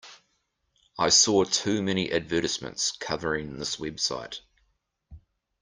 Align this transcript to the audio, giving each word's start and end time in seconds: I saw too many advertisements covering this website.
I 0.97 1.09
saw 1.09 1.43
too 1.43 1.83
many 1.83 2.11
advertisements 2.11 2.91
covering 2.91 3.59
this 3.59 3.75
website. 3.75 4.39